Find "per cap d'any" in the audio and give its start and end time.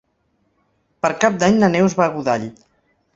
1.05-1.59